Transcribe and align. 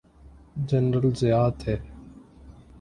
General 0.67 1.13
Zia 1.19 1.49
تھے۔ 1.59 1.75